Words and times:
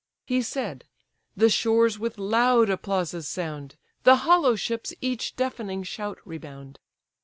He 0.25 0.41
said: 0.41 0.85
the 1.37 1.47
shores 1.47 1.99
with 1.99 2.17
loud 2.17 2.71
applauses 2.71 3.27
sound, 3.27 3.75
The 4.01 4.15
hollow 4.25 4.55
ships 4.55 4.95
each 4.99 5.35
deafening 5.35 5.83
shout 5.83 6.17
rebound. 6.25 6.79